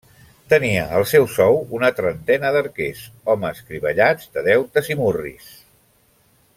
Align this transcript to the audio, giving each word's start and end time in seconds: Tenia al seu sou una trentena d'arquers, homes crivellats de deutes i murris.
Tenia 0.51 0.85
al 0.99 1.03
seu 1.09 1.27
sou 1.33 1.59
una 1.79 1.91
trentena 1.99 2.51
d'arquers, 2.57 3.05
homes 3.35 3.61
crivellats 3.69 4.33
de 4.39 4.47
deutes 4.51 4.91
i 4.95 4.99
murris. 5.03 5.53